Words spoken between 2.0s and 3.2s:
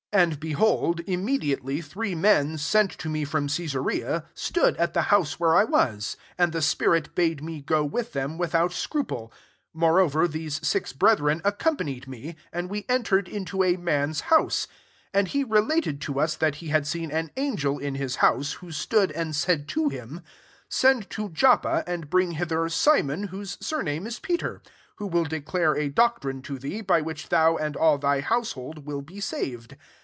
men, sent to